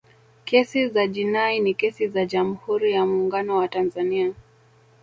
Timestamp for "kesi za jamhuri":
1.73-2.91